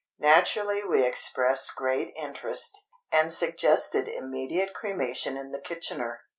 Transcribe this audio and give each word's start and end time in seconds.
Naturally 0.17 0.83
we 0.83 1.03
expressed 1.05 1.75
great 1.75 2.11
interest, 2.17 2.87
and 3.11 3.31
suggested 3.31 4.07
immediate 4.07 4.73
cremation 4.73 5.37
in 5.37 5.51
the 5.51 5.61
kitchener. 5.61 6.21